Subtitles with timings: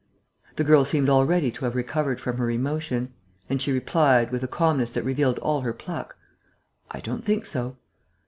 [0.55, 3.13] The girl seemed already to have recovered from her emotion;
[3.51, 6.17] and she replied, with a calmness that revealed all her pluck:
[6.89, 7.77] "I don't think so."